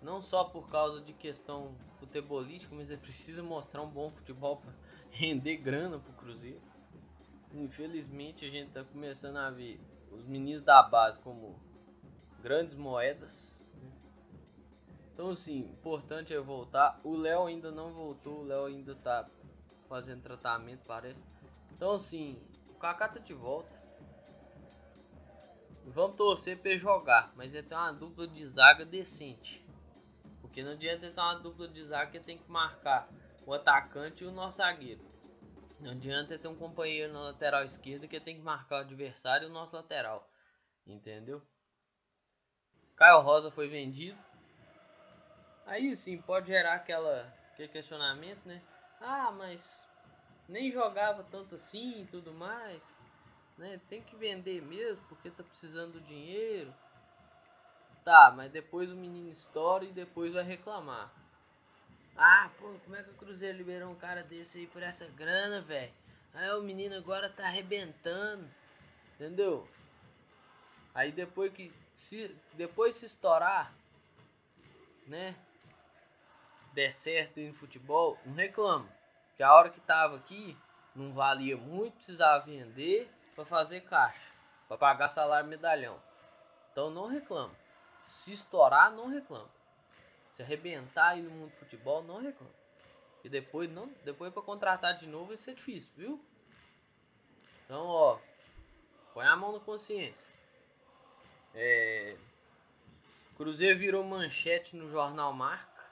Não 0.01 0.23
só 0.23 0.45
por 0.45 0.69
causa 0.71 1.01
de 1.01 1.13
questão 1.13 1.75
futebolística, 1.99 2.75
mas 2.75 2.91
é 2.91 2.97
preciso 2.97 3.43
mostrar 3.43 3.83
um 3.83 3.91
bom 3.91 4.11
futebol 4.11 4.59
para 4.59 4.73
render 5.11 5.57
grana 5.57 5.99
pro 5.99 6.13
Cruzeiro. 6.15 6.61
Infelizmente 7.53 8.45
a 8.45 8.51
gente 8.51 8.69
está 8.69 8.85
começando 8.85 9.37
a 9.37 9.51
ver 9.51 9.81
os 10.15 10.27
meninos 10.27 10.63
da 10.63 10.83
base 10.83 11.19
como 11.21 11.59
grandes 12.43 12.75
moedas. 12.75 13.55
Então 15.13 15.31
assim, 15.31 15.61
importante 15.61 16.35
é 16.35 16.41
voltar. 16.41 16.99
O 17.05 17.17
Léo 17.17 17.47
ainda 17.47 17.71
não 17.71 17.93
voltou, 17.93 18.41
o 18.41 18.45
Léo 18.45 18.67
ainda 18.67 18.95
tá 18.97 19.27
fazendo 19.89 20.23
tratamento, 20.23 20.83
parece. 20.87 21.21
Então 21.73 21.93
assim, 21.93 22.39
o 22.69 22.75
Kaká 22.75 23.09
tá 23.09 23.21
de 23.21 23.33
volta. 23.33 23.73
Vamos 25.87 26.17
torcer 26.17 26.59
para 26.59 26.77
jogar, 26.77 27.33
mas 27.37 27.55
ele 27.55 27.67
tem 27.67 27.77
uma 27.77 27.93
dupla 27.93 28.27
de 28.27 28.47
zaga 28.49 28.85
decente. 28.85 29.65
Porque 30.41 30.63
não 30.63 30.73
adianta 30.73 31.11
ter 31.11 31.21
uma 31.21 31.39
dupla 31.39 31.69
de 31.69 31.85
zaga 31.85 32.11
que 32.11 32.21
tem 32.21 32.39
que 32.39 32.51
marcar 32.51 33.09
o 33.47 33.53
atacante 33.53 34.25
e 34.25 34.27
o 34.27 34.33
nosso 34.33 34.59
zagueiro. 34.59 35.14
Não 35.81 35.91
adianta 35.91 36.39
ter 36.39 36.49
um 36.49 36.57
companheiro 36.57 37.13
na 37.13 37.21
lateral 37.21 37.65
esquerda 37.65 38.07
que 38.07 38.21
tem 38.21 38.37
que 38.37 38.43
marcar 38.43 38.77
o 38.77 38.81
adversário 38.81 39.49
e 39.49 39.51
o 39.51 39.53
nosso 39.53 39.75
lateral. 39.75 40.29
Entendeu? 40.87 41.43
Caio 42.97 43.21
Rosa 43.21 43.51
foi 43.51 43.69
vendido. 43.69 44.19
Aí 45.67 45.97
sim 45.97 46.21
pode 46.21 46.49
gerar 46.49 46.75
aquela, 46.75 47.33
aquele 47.53 47.69
questionamento, 47.69 48.45
né? 48.47 48.63
Ah, 49.01 49.33
mas 49.33 49.83
nem 50.49 50.71
jogava 50.71 51.25
tanto 51.25 51.55
assim 51.55 52.03
e 52.03 52.07
tudo 52.07 52.33
mais. 52.33 52.83
Né? 53.57 53.81
Tem 53.89 54.03
que 54.03 54.17
vender 54.17 54.63
mesmo 54.63 55.03
porque 55.09 55.31
tá 55.31 55.43
precisando 55.43 55.95
do 55.95 56.01
dinheiro. 56.03 56.73
Tá, 58.05 58.33
mas 58.37 58.53
depois 58.53 58.93
o 58.93 58.97
menino 58.97 59.31
estoura 59.31 59.85
e 59.85 59.93
depois 59.93 60.35
vai 60.35 60.45
reclamar. 60.45 61.11
Ah, 62.17 62.51
pô, 62.59 62.73
como 62.85 62.95
é 62.97 63.03
que 63.03 63.11
o 63.11 63.15
Cruzeiro 63.15 63.59
liberou 63.59 63.91
um 63.91 63.97
cara 63.97 64.23
desse 64.23 64.59
aí 64.61 64.67
por 64.69 64.83
essa 64.83 65.07
grana, 65.09 65.61
velho? 65.61 65.93
Aí 66.33 66.51
o 66.53 66.63
menino 66.63 66.97
agora 66.97 67.29
tá 67.29 67.45
arrebentando. 67.45 68.49
Entendeu? 69.15 69.69
Aí 70.95 71.11
depois 71.11 71.53
que 71.53 71.73
se 71.97 72.37
depois 72.55 72.97
se 72.97 73.07
estourar, 73.07 73.73
né? 75.07 75.35
Der 76.73 76.93
certo 76.93 77.39
em 77.39 77.53
futebol, 77.53 78.19
não 78.25 78.35
reclama. 78.35 78.89
Que 79.37 79.43
a 79.43 79.53
hora 79.53 79.71
que 79.71 79.81
tava 79.81 80.17
aqui 80.17 80.57
não 80.95 81.13
valia 81.13 81.57
muito, 81.57 81.95
precisava 81.95 82.45
vender 82.45 83.11
para 83.35 83.45
fazer 83.45 83.81
caixa, 83.83 84.33
para 84.69 84.79
pagar 84.79 85.09
salário 85.09 85.49
medalhão. 85.49 86.01
Então 86.71 86.91
não 86.91 87.07
reclama. 87.07 87.55
Se 88.09 88.33
estourar, 88.33 88.93
não 88.93 89.09
reclama. 89.09 89.49
Se 90.37 90.43
arrebentar 90.43 91.11
aí 91.11 91.23
no 91.23 91.31
mundo 91.31 91.51
do 91.51 91.57
futebol, 91.57 92.03
não 92.03 92.21
reclama. 92.21 92.53
E 93.23 93.29
depois 93.29 93.71
não, 93.71 93.89
depois 94.05 94.33
para 94.33 94.43
contratar 94.43 94.99
de 94.99 95.07
novo 95.07 95.29
vai 95.29 95.39
ser 95.39 95.55
difícil, 95.55 95.93
viu? 95.97 96.25
Então, 97.65 97.87
ó, 97.87 98.19
põe 99.15 99.25
a 99.25 99.37
mão 99.37 99.53
na 99.53 99.61
consciência. 99.61 100.29
É, 101.55 102.17
Cruzeiro 103.37 103.79
virou 103.79 104.05
manchete 104.05 104.77
no 104.77 104.89
jornal 104.91 105.33
Marca, 105.33 105.85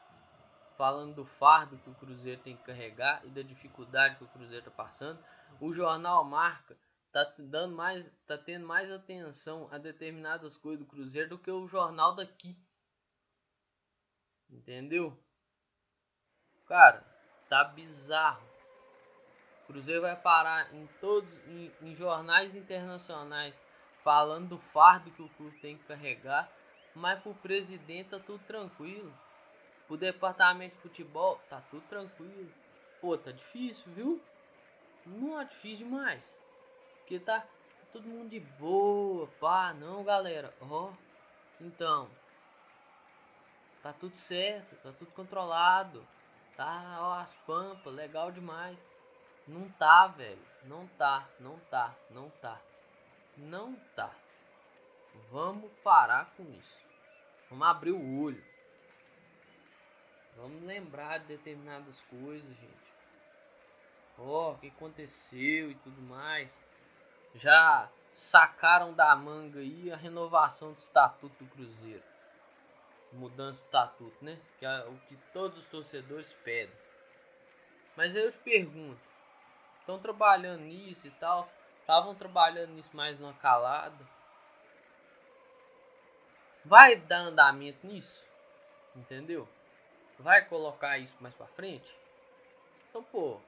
falando 0.77 1.17
do 1.17 1.25
fardo 1.25 1.77
que 1.79 1.91
o 1.91 1.95
Cruzeiro 1.95 2.41
tem 2.41 2.57
que 2.57 2.63
carregar 2.63 3.21
e 3.25 3.31
da 3.31 3.43
dificuldade 3.43 4.17
que 4.17 4.25
o 4.25 4.29
Cruzeiro 4.29 4.67
está 4.67 4.71
passando. 4.71 5.23
O 5.61 5.73
jornal 5.73 6.25
Marca 6.25 6.77
tá 7.11 7.25
dando 7.39 7.75
mais, 7.75 8.09
tá 8.27 8.39
tendo 8.39 8.67
mais 8.67 8.91
atenção 8.91 9.69
a 9.73 9.79
determinadas 9.79 10.57
coisas 10.57 10.85
do 10.85 10.91
Cruzeiro 10.91 11.31
do 11.31 11.39
que 11.39 11.51
o 11.51 11.67
jornal 11.67 12.15
daqui. 12.15 12.57
Entendeu? 14.53 15.19
Cara, 16.67 17.03
tá 17.49 17.65
bizarro. 17.65 18.47
O 19.63 19.67
Cruzeiro 19.67 20.03
vai 20.03 20.15
parar 20.15 20.73
em 20.75 20.87
todos 21.01 21.29
em, 21.47 21.73
em 21.81 21.95
jornais 21.97 22.55
internacionais 22.55 23.55
falando 24.05 24.51
do 24.51 24.59
fardo 24.59 25.11
que 25.11 25.23
o 25.23 25.29
clube 25.31 25.59
tem 25.61 25.79
que 25.79 25.85
carregar, 25.85 26.51
mas 26.95 27.21
pro 27.21 27.35
presidente 27.35 28.11
tá 28.11 28.19
tudo 28.19 28.45
tranquilo. 28.45 29.13
Pro 29.87 29.97
departamento 29.97 30.77
de 30.77 30.83
futebol 30.83 31.41
tá 31.49 31.61
tudo 31.71 31.87
tranquilo. 31.89 32.53
Pô, 33.01 33.17
tá 33.17 33.33
difícil, 33.33 33.91
viu? 33.93 34.23
Não 35.07 35.41
é 35.41 35.45
difícil 35.45 35.87
demais. 35.87 36.39
Porque 36.99 37.19
tá, 37.19 37.47
todo 37.93 38.07
mundo 38.07 38.31
de 38.31 38.41
boa, 38.41 39.27
pá, 39.41 39.73
não, 39.73 40.05
galera. 40.05 40.55
Ó, 40.61 40.91
oh, 40.91 40.93
então, 41.61 42.11
tá 43.83 43.93
tudo 43.93 44.17
certo, 44.17 44.77
tá 44.77 44.93
tudo 44.93 45.11
controlado. 45.13 46.07
Tá, 46.57 46.99
ó, 47.01 47.15
as 47.15 47.35
pampas, 47.47 47.93
legal 47.93 48.31
demais. 48.31 48.79
Não 49.47 49.69
tá, 49.71 50.07
velho. 50.07 50.39
Não 50.65 50.87
tá, 50.87 51.29
não 51.41 51.59
tá, 51.71 51.95
não 52.11 52.31
tá. 52.31 52.61
Não 53.37 53.75
tá. 53.97 54.11
Vamos 55.31 55.71
parar 55.83 56.33
com 56.37 56.45
isso. 56.45 56.79
Vamos 57.51 57.67
abrir 57.67 57.91
o 57.91 58.23
olho. 58.23 58.45
Vamos 60.37 60.63
lembrar 60.63 61.19
de 61.19 61.27
determinadas 61.27 62.01
coisas, 62.03 62.49
gente. 62.49 62.93
Ó, 64.19 64.23
oh, 64.23 64.53
o 64.53 64.59
que 64.59 64.69
aconteceu 64.69 65.71
e 65.71 65.75
tudo 65.77 66.01
mais. 66.03 66.59
Já 67.35 67.91
sacaram 68.15 68.93
da 68.93 69.15
manga 69.17 69.61
aí 69.61 69.91
a 69.91 69.97
renovação 69.97 70.73
do 70.73 70.79
estatuto 70.79 71.45
do 71.45 71.51
Cruzeiro. 71.51 72.12
Mudança 73.13 73.61
de 73.61 73.67
estatuto, 73.67 74.25
né? 74.25 74.39
Que 74.59 74.65
é 74.65 74.85
o 74.85 74.97
que 75.09 75.17
todos 75.33 75.59
os 75.59 75.67
torcedores 75.67 76.33
pedem. 76.45 76.75
Mas 77.97 78.17
eu 78.17 78.33
te 78.33 78.39
pergunto, 78.39 79.01
estão 79.81 79.99
trabalhando 79.99 80.63
nisso 80.63 81.07
e 81.07 81.11
tal, 81.13 81.49
estavam 81.81 82.15
trabalhando 82.15 82.71
nisso 82.71 82.97
mais 82.97 83.19
numa 83.21 83.35
calada. 83.35 84.07
Vai 86.65 86.97
dar 86.97 87.19
andamento 87.19 87.87
nisso? 87.87 88.25
Entendeu? 88.95 89.49
Vai 90.19 90.45
colocar 90.47 90.99
isso 90.99 91.17
mais 91.21 91.35
pra 91.35 91.47
frente? 91.49 91.93
Então, 92.89 93.03
pô. 93.05 93.41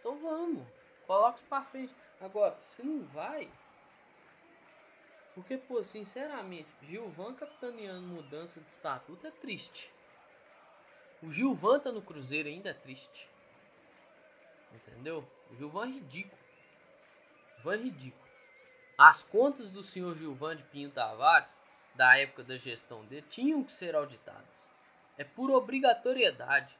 Então 0.00 0.18
vamos. 0.18 0.66
Coloca 1.06 1.38
isso 1.38 1.46
pra 1.48 1.62
frente. 1.62 1.94
Agora, 2.20 2.56
se 2.62 2.82
não 2.82 3.04
vai. 3.06 3.50
Porque, 5.36 5.58
pô, 5.58 5.84
sinceramente, 5.84 6.66
Gilvan 6.80 7.34
capitaneando 7.34 8.06
mudança 8.06 8.58
de 8.58 8.70
estatuto 8.70 9.26
é 9.26 9.30
triste. 9.30 9.92
O 11.22 11.30
Gilvan 11.30 11.78
tá 11.78 11.92
no 11.92 12.00
Cruzeiro 12.00 12.48
ainda 12.48 12.70
é 12.70 12.72
triste. 12.72 13.28
Entendeu? 14.72 15.28
O 15.50 15.56
Gilvan 15.56 15.88
é 15.88 15.90
ridículo. 15.90 16.42
O 17.52 17.56
Gilvan 17.56 17.74
é 17.74 17.82
ridículo. 17.82 18.30
As 18.96 19.22
contas 19.24 19.70
do 19.70 19.84
senhor 19.84 20.16
Gilvan 20.16 20.56
de 20.56 20.62
Pinho 20.62 20.90
Tavares, 20.90 21.54
da 21.94 22.16
época 22.16 22.42
da 22.42 22.56
gestão 22.56 23.04
dele, 23.04 23.26
tinham 23.28 23.62
que 23.62 23.74
ser 23.74 23.94
auditadas. 23.94 24.70
É 25.18 25.24
por 25.24 25.50
obrigatoriedade. 25.50 26.74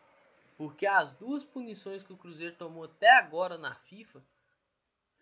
Porque 0.57 0.87
as 0.87 1.15
duas 1.17 1.45
punições 1.45 2.03
que 2.03 2.15
o 2.15 2.17
Cruzeiro 2.17 2.57
tomou 2.57 2.85
até 2.85 3.19
agora 3.19 3.59
na 3.59 3.75
FIFA 3.75 4.23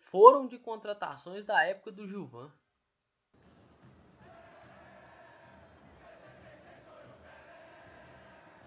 foram 0.09 0.47
de 0.47 0.57
contratações 0.57 1.43
da 1.43 1.61
época 1.65 1.91
do 1.91 2.07
Gilvan. 2.07 2.49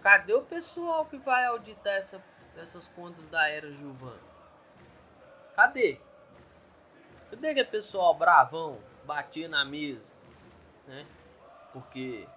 Cadê 0.01 0.33
o 0.33 0.43
pessoal 0.43 1.05
que 1.05 1.17
vai 1.17 1.45
auditar 1.45 1.93
essa, 1.93 2.23
essas 2.55 2.87
contas 2.89 3.25
da 3.29 3.47
era 3.49 3.69
Gilvan? 3.71 4.17
Cadê? 5.55 5.99
Cadê 7.29 7.49
aquele 7.49 7.67
pessoal 7.67 8.13
bravão 8.13 8.79
batia 9.03 9.47
na 9.47 9.65
mesa? 9.65 10.09
Né? 10.87 11.05
Porque 11.73 12.27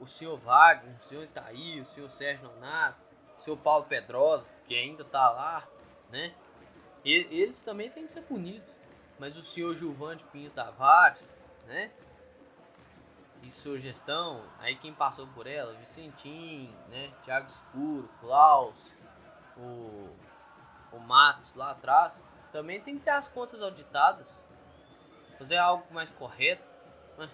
o 0.00 0.06
senhor 0.06 0.36
Wagner, 0.38 0.94
o 0.96 1.08
senhor 1.08 1.24
Itaí, 1.24 1.80
o 1.80 1.86
senhor 1.86 2.10
Sérgio 2.10 2.48
Nonato, 2.48 2.98
o 3.38 3.42
senhor 3.42 3.56
Paulo 3.58 3.84
Pedrosa, 3.84 4.44
que 4.66 4.74
ainda 4.74 5.04
tá 5.04 5.30
lá, 5.30 5.66
né? 6.10 6.34
E, 7.04 7.14
eles 7.30 7.62
também 7.62 7.90
têm 7.90 8.06
que 8.06 8.12
ser 8.12 8.22
punidos. 8.22 8.68
Mas 9.18 9.36
o 9.36 9.42
senhor 9.42 9.74
Gilvan 9.74 10.16
de 10.16 10.24
Pinho 10.24 10.50
Tavares, 10.50 11.24
né? 11.66 11.90
E 13.42 13.50
sua 13.50 13.78
gestão, 13.78 14.42
aí 14.58 14.76
quem 14.76 14.92
passou 14.92 15.26
por 15.28 15.46
ela, 15.46 15.72
Vicentim, 15.74 16.74
né? 16.88 17.12
Thiago 17.24 17.48
Escuro, 17.48 18.08
Klaus, 18.20 18.76
o, 19.56 20.08
o 20.92 20.98
Matos 20.98 21.54
lá 21.54 21.70
atrás, 21.70 22.18
também 22.52 22.80
tem 22.80 22.98
que 22.98 23.04
ter 23.04 23.10
as 23.10 23.28
contas 23.28 23.62
auditadas. 23.62 24.26
Fazer 25.38 25.56
algo 25.56 25.86
mais 25.92 26.10
correto. 26.10 26.64
Mas, 27.16 27.30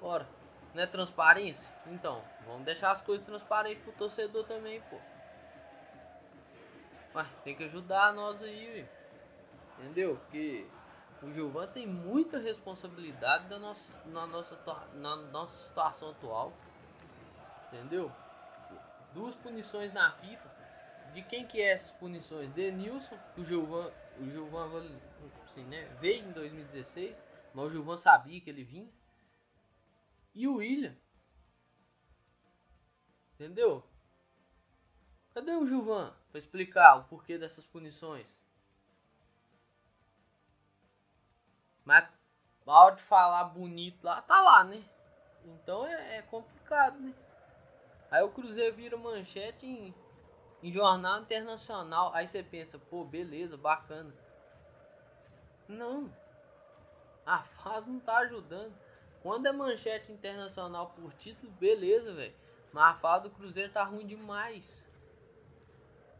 bora. 0.00 0.26
Não 0.74 0.82
é 0.82 0.86
transparência? 0.86 1.72
Então, 1.86 2.22
vamos 2.46 2.64
deixar 2.64 2.90
as 2.90 3.00
coisas 3.00 3.26
transparentes 3.26 3.82
pro 3.82 3.92
torcedor 3.92 4.44
também, 4.44 4.80
pô. 4.82 4.98
Mas 7.14 7.28
tem 7.44 7.56
que 7.56 7.64
ajudar 7.64 8.12
nós 8.12 8.42
aí, 8.42 8.86
entendeu? 9.78 10.16
Porque 10.16 10.66
o 11.22 11.32
Gilvan 11.32 11.66
tem 11.68 11.86
muita 11.86 12.38
responsabilidade 12.38 13.48
na 13.48 13.58
nossa, 13.58 13.92
na, 14.06 14.26
nossa, 14.26 14.56
na 14.94 15.16
nossa 15.16 15.56
situação 15.56 16.10
atual, 16.10 16.52
entendeu? 17.68 18.12
Duas 19.14 19.34
punições 19.36 19.92
na 19.92 20.12
FIFA. 20.12 20.56
De 21.14 21.22
quem 21.22 21.46
que 21.46 21.60
é 21.60 21.72
essas 21.72 21.90
punições? 21.92 22.52
Denilson, 22.52 23.18
o 23.38 23.44
Gilvan, 23.44 23.90
o 24.18 24.24
Gilvan 24.30 24.68
assim, 25.46 25.64
né, 25.64 25.84
veio 26.00 26.26
em 26.26 26.32
2016, 26.32 27.16
mas 27.54 27.66
o 27.66 27.70
Gilvan 27.70 27.96
sabia 27.96 28.40
que 28.40 28.50
ele 28.50 28.62
vinha. 28.62 28.90
E 30.34 30.46
o 30.46 30.56
William. 30.56 30.94
Entendeu? 33.34 33.82
Cadê 35.32 35.52
o 35.52 35.66
Gilvan 35.66 36.14
para 36.30 36.38
explicar 36.38 36.96
o 36.96 37.04
porquê 37.04 37.38
dessas 37.38 37.66
punições? 37.66 38.26
Mas 41.86 42.04
a 42.66 42.72
hora 42.72 42.96
de 42.96 43.02
falar 43.02 43.44
bonito 43.44 44.04
lá, 44.04 44.20
tá 44.20 44.42
lá, 44.42 44.64
né? 44.64 44.84
Então 45.44 45.86
é, 45.86 46.18
é 46.18 46.22
complicado, 46.22 46.98
né? 46.98 47.14
Aí 48.10 48.22
o 48.22 48.30
Cruzeiro 48.30 48.74
vira 48.74 48.96
manchete 48.96 49.64
em, 49.64 49.94
em 50.62 50.72
jornal 50.72 51.20
internacional. 51.20 52.12
Aí 52.12 52.26
você 52.26 52.42
pensa, 52.42 52.76
pô, 52.76 53.04
beleza, 53.04 53.56
bacana. 53.56 54.12
Não. 55.68 56.12
A 57.24 57.42
fase 57.42 57.88
não 57.88 58.00
tá 58.00 58.18
ajudando. 58.18 58.74
Quando 59.22 59.46
é 59.46 59.52
manchete 59.52 60.10
internacional 60.10 60.90
por 60.90 61.12
título, 61.14 61.52
beleza, 61.52 62.12
velho. 62.12 62.34
Mas 62.72 62.96
a 62.96 62.98
fase 62.98 63.24
do 63.24 63.30
Cruzeiro 63.30 63.72
tá 63.72 63.84
ruim 63.84 64.06
demais. 64.06 64.88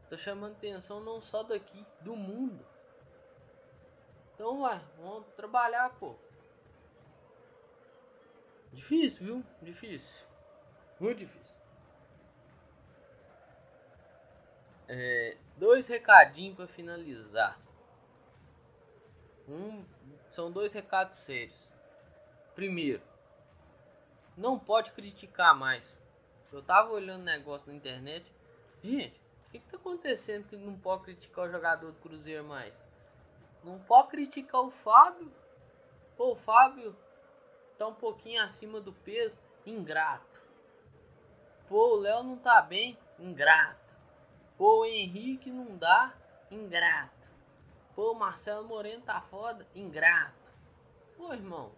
Tô 0.09 0.17
chamando 0.17 0.53
atenção 0.53 1.01
não 1.01 1.21
só 1.21 1.43
daqui, 1.43 1.85
do 2.01 2.15
mundo. 2.15 2.65
Então 4.37 4.61
vai, 4.61 4.79
vamos 4.99 5.27
trabalhar, 5.35 5.89
pô. 5.99 6.15
Difícil, 8.71 9.25
viu? 9.25 9.45
Difícil. 9.63 10.27
Muito 11.01 11.21
difícil. 11.21 11.57
É, 14.89 15.39
dois 15.57 15.87
recadinhos 15.89 16.55
para 16.55 16.67
finalizar. 16.67 17.59
Um, 19.49 19.83
são 20.33 20.53
dois 20.53 20.75
recados 20.75 21.17
sérios. 21.17 21.67
Primeiro, 22.55 23.03
não 24.37 24.59
pode 24.59 24.93
criticar 24.93 25.57
mais. 25.57 25.83
Eu 26.53 26.63
tava 26.63 26.91
olhando 26.91 27.25
negócio 27.25 27.69
na 27.69 27.75
internet. 27.75 28.31
Gente, 28.85 29.19
o 29.47 29.51
que, 29.51 29.61
que 29.61 29.71
tá 29.71 29.79
acontecendo 29.79 30.47
que 30.47 30.59
não 30.59 30.79
pode 30.79 31.05
criticar 31.05 31.47
o 31.47 31.51
jogador 31.51 31.91
do 31.91 32.01
Cruzeiro 32.01 32.45
mais? 32.45 32.75
Não 33.67 33.81
pode 33.81 34.11
criticar 34.11 34.61
o 34.61 34.71
Fábio? 34.71 35.29
Pô, 36.17 36.33
o 36.33 36.37
Fábio 36.37 36.97
tá 37.77 37.89
um 37.89 37.95
pouquinho 37.95 38.41
acima 38.41 38.81
do 38.81 38.93
peso. 38.93 39.37
Ingrato. 39.67 40.41
Pô, 41.69 41.95
o 41.95 41.97
Léo 41.97 42.23
não 42.23 42.37
tá 42.37 42.63
bem. 42.63 42.97
Ingrato. 43.19 43.93
Pô, 44.57 44.83
o 44.83 44.85
Henrique 44.85 45.51
não 45.51 45.77
dá. 45.77 46.15
Ingrato. 46.49 47.29
Pô, 47.97 48.13
o 48.13 48.15
Marcelo 48.15 48.69
Moreno 48.69 49.03
tá 49.03 49.21
foda. 49.23 49.67
Ingrato. 49.75 50.53
Pô, 51.17 51.33
irmão. 51.33 51.73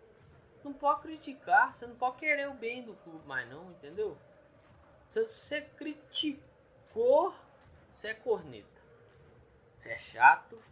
Não 0.62 0.74
pode 0.74 1.00
criticar. 1.00 1.74
Você 1.74 1.86
não 1.86 1.96
pode 1.96 2.18
querer 2.18 2.50
o 2.50 2.54
bem 2.54 2.82
do 2.82 2.94
clube 2.96 3.26
mais 3.26 3.48
não, 3.48 3.70
entendeu? 3.70 4.14
Se 5.08 5.26
você 5.26 5.62
criticou, 5.62 7.34
você 7.90 8.08
é 8.08 8.14
corneta. 8.14 8.82
Você 9.78 9.88
é 9.88 9.98
chato. 9.98 10.62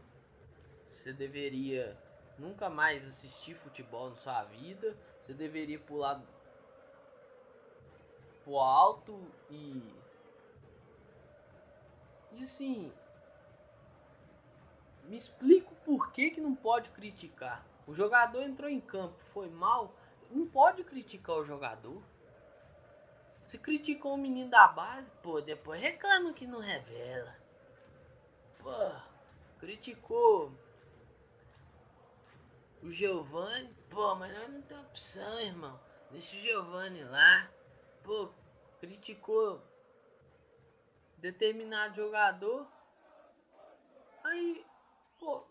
Você 1.07 1.13
deveria 1.13 1.97
nunca 2.37 2.69
mais 2.69 3.07
assistir 3.07 3.55
futebol 3.55 4.11
na 4.11 4.17
sua 4.17 4.43
vida. 4.43 4.97
Você 5.23 5.33
deveria 5.33 5.79
pular 5.79 6.21
pro 8.43 8.59
alto 8.59 9.25
e. 9.49 9.95
E 12.33 12.43
assim. 12.43 12.93
Me 15.05 15.17
explica 15.17 15.71
por 15.85 16.11
que, 16.11 16.33
que 16.33 16.41
não 16.41 16.57
pode 16.57 16.91
criticar. 16.91 17.65
O 17.87 17.95
jogador 17.95 18.43
entrou 18.43 18.69
em 18.69 18.81
campo, 18.81 19.15
foi 19.33 19.49
mal. 19.49 19.95
Não 20.29 20.45
pode 20.49 20.83
criticar 20.83 21.37
o 21.37 21.47
jogador. 21.47 22.03
Se 23.45 23.57
criticou 23.57 24.15
o 24.15 24.19
menino 24.19 24.51
da 24.51 24.67
base, 24.67 25.09
pô, 25.23 25.41
depois 25.41 25.81
reclama 25.81 26.33
que 26.33 26.49
não 26.49 26.59
revela. 26.59 27.33
Pô, 28.59 28.91
criticou 29.61 30.51
o 32.83 32.91
Giovanni, 32.93 33.75
pô, 33.91 34.15
mas 34.15 34.33
nós 34.33 34.53
não 34.53 34.63
tem 34.63 34.79
opção, 34.79 35.41
irmão. 35.41 35.81
Deixa 36.11 36.37
o 36.37 36.41
Giovanni 36.41 37.03
lá. 37.05 37.51
Pô, 38.03 38.33
criticou 38.79 39.63
determinado 41.19 41.97
jogador. 41.97 42.67
Aí, 44.23 44.65
pô, 45.19 45.47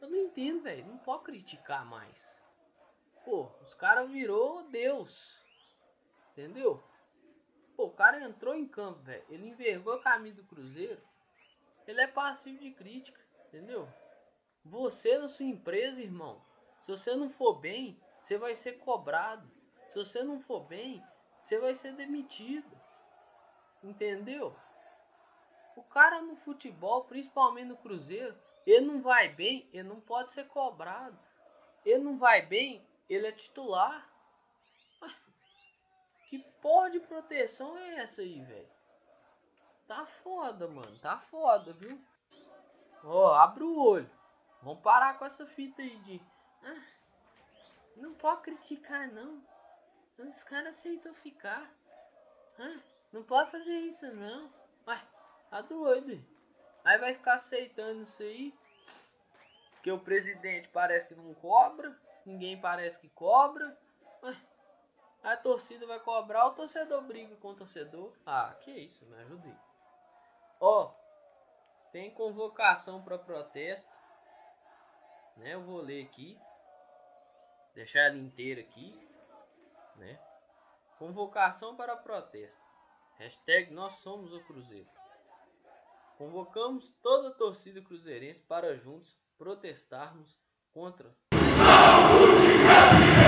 eu 0.00 0.10
não 0.10 0.18
entendo, 0.18 0.62
velho. 0.62 0.86
Não 0.86 0.98
pode 0.98 1.24
criticar 1.24 1.84
mais. 1.86 2.40
Pô, 3.24 3.50
os 3.62 3.72
caras 3.74 4.10
virou 4.10 4.68
Deus. 4.68 5.38
Entendeu? 6.32 6.82
Pô, 7.76 7.86
o 7.86 7.94
cara 7.94 8.20
entrou 8.20 8.54
em 8.54 8.66
campo, 8.66 9.00
velho. 9.02 9.24
Ele 9.28 9.48
envergou 9.48 9.94
a 9.94 10.02
camisa 10.02 10.36
do 10.36 10.48
Cruzeiro. 10.48 11.00
Ele 11.86 12.00
é 12.00 12.06
passivo 12.06 12.58
de 12.58 12.70
crítica, 12.72 13.20
entendeu? 13.46 13.88
Você 14.64 15.18
na 15.18 15.28
sua 15.28 15.46
empresa, 15.46 16.00
irmão, 16.00 16.40
se 16.82 16.90
você 16.90 17.14
não 17.14 17.30
for 17.30 17.54
bem, 17.54 18.00
você 18.20 18.38
vai 18.38 18.54
ser 18.54 18.78
cobrado. 18.78 19.48
Se 19.88 19.98
você 19.98 20.22
não 20.22 20.40
for 20.40 20.60
bem, 20.60 21.02
você 21.40 21.58
vai 21.58 21.74
ser 21.74 21.94
demitido. 21.94 22.80
Entendeu? 23.82 24.54
O 25.76 25.82
cara 25.82 26.22
no 26.22 26.36
futebol, 26.36 27.04
principalmente 27.04 27.68
no 27.68 27.76
Cruzeiro, 27.76 28.36
ele 28.66 28.86
não 28.86 29.02
vai 29.02 29.28
bem, 29.28 29.68
ele 29.72 29.88
não 29.88 30.00
pode 30.00 30.32
ser 30.32 30.46
cobrado. 30.48 31.18
Ele 31.84 32.02
não 32.02 32.16
vai 32.16 32.42
bem, 32.42 32.86
ele 33.08 33.26
é 33.26 33.32
titular. 33.32 34.08
Que 36.28 36.38
porra 36.62 36.90
de 36.90 37.00
proteção 37.00 37.76
é 37.76 37.96
essa 37.96 38.22
aí, 38.22 38.40
velho? 38.40 38.68
Tá 39.86 40.06
foda, 40.06 40.68
mano. 40.68 40.98
Tá 41.00 41.18
foda, 41.18 41.72
viu? 41.74 42.00
Ó, 43.04 43.34
abre 43.34 43.64
o 43.64 43.78
olho. 43.78 44.10
Vamos 44.62 44.80
parar 44.82 45.18
com 45.18 45.24
essa 45.24 45.44
fita 45.44 45.82
aí 45.82 45.96
de. 45.98 46.22
Ah, 46.62 46.82
não 47.96 48.14
pode 48.14 48.42
criticar, 48.42 49.10
não. 49.12 49.42
Os 50.18 50.44
caras 50.44 50.78
aceitam 50.78 51.12
ficar. 51.14 51.68
Ah, 52.58 52.80
não 53.12 53.24
pode 53.24 53.50
fazer 53.50 53.74
isso, 53.74 54.06
não. 54.14 54.52
Ué, 54.86 55.02
tá 55.50 55.60
doido. 55.62 56.24
Aí 56.84 56.96
vai 56.98 57.14
ficar 57.14 57.34
aceitando 57.34 58.02
isso 58.02 58.22
aí. 58.22 58.54
Que 59.82 59.90
o 59.90 59.98
presidente 59.98 60.68
parece 60.68 61.08
que 61.08 61.14
não 61.16 61.34
cobra. 61.34 61.98
Ninguém 62.24 62.60
parece 62.60 63.00
que 63.00 63.08
cobra. 63.08 63.76
Ué, 64.22 64.36
a 65.24 65.36
torcida 65.36 65.86
vai 65.86 65.98
cobrar, 65.98 66.46
o 66.46 66.54
torcedor 66.54 67.02
briga 67.02 67.34
com 67.36 67.48
o 67.48 67.56
torcedor. 67.56 68.12
Ah, 68.24 68.54
que 68.60 68.70
isso, 68.70 69.04
me 69.06 69.16
ajudei. 69.16 69.56
Ó, 70.60 70.94
tem 71.90 72.12
convocação 72.12 73.02
para 73.02 73.18
protesto 73.18 73.91
né? 75.36 75.54
Eu 75.54 75.62
vou 75.62 75.80
ler 75.80 76.04
aqui, 76.04 76.38
deixar 77.74 78.00
ela 78.00 78.18
inteira 78.18 78.60
aqui, 78.60 78.94
né? 79.96 80.18
Convocação 80.98 81.76
para 81.76 81.96
protesto. 81.96 82.60
Hashtag 83.18 83.72
nós 83.72 83.94
somos 83.96 84.32
o 84.32 84.40
Cruzeiro. 84.44 84.88
Convocamos 86.16 86.88
toda 87.02 87.28
a 87.28 87.34
torcida 87.34 87.80
cruzeirense 87.80 88.40
para 88.40 88.76
juntos 88.76 89.16
protestarmos 89.36 90.36
contra 90.72 91.14
Demissão 91.30 93.21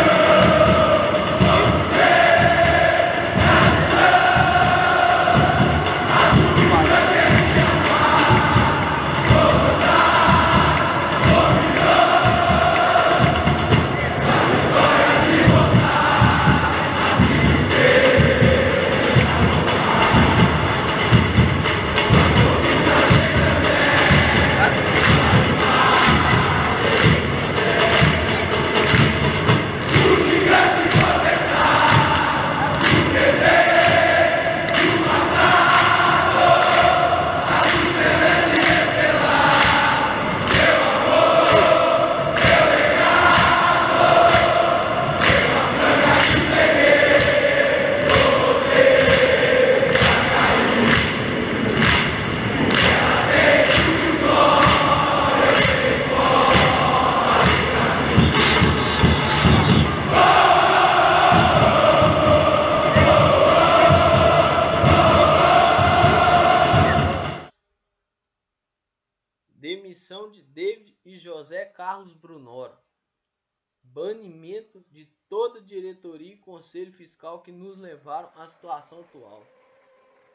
que 77.44 77.52
nos 77.52 77.78
levaram 77.78 78.30
à 78.36 78.48
situação 78.48 79.00
atual. 79.00 79.46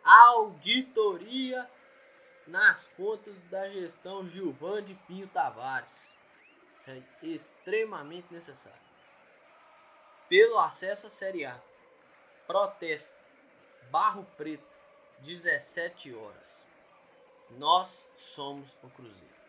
Auditoria 0.04 1.70
nas 2.48 2.88
contas 2.90 3.36
da 3.50 3.70
gestão 3.70 4.28
Gilvan 4.30 4.84
de 4.84 4.94
Pinho 5.08 5.28
Tavares. 5.28 6.12
Isso 6.80 6.92
é 6.92 7.04
extremamente 7.22 8.34
necessário. 8.34 8.80
Pelo 10.28 10.60
acesso 10.60 11.08
à 11.08 11.10
Série 11.10 11.46
A. 11.46 11.60
Protesto. 12.48 13.12
Barro 13.92 14.26
Preto. 14.38 14.68
17 15.22 16.14
horas. 16.16 16.62
Nós 17.52 18.08
somos 18.18 18.70
o 18.84 18.90
Cruzeiro. 18.90 19.40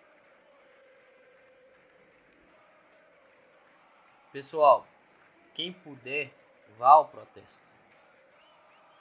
Pessoal, 4.33 4.87
quem 5.55 5.73
puder, 5.73 6.33
vá 6.79 6.91
ao 6.91 7.09
protesto. 7.09 7.61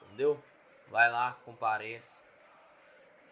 Entendeu? 0.01 0.41
Vai 0.89 1.12
lá, 1.12 1.38
compareça. 1.45 2.17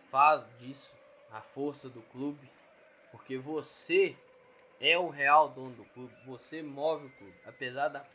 faz 0.10 0.46
disso 0.60 0.96
a 1.32 1.42
força 1.42 1.90
do 1.90 2.02
clube, 2.04 2.50
porque 3.12 3.38
você 3.38 4.16
é 4.80 4.98
o 4.98 5.10
real 5.10 5.50
dono 5.50 5.76
do 5.76 5.86
clube, 5.86 6.14
você 6.26 6.62
move 6.62 7.08
o 7.08 7.18
clube, 7.18 7.36
apesar 7.46 7.90
da 7.90 8.06